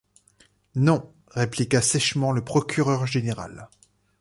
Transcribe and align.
Non, 0.73 1.13
répliqua 1.27 1.79
sèchement 1.83 2.31
le 2.31 2.43
procureur 2.43 3.05
général. 3.05 3.69